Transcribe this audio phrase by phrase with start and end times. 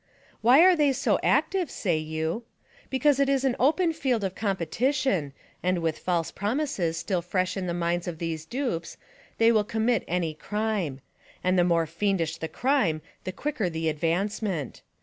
[0.41, 2.43] Why are the}' so active, say you.
[2.89, 5.31] Because it is an open field of competition
[5.61, 8.97] and with false promises still fresh in the minds of these dupes
[9.37, 11.01] they will com mit any crime;
[11.43, 14.81] and the more fiendish the crime the quicker the advancement.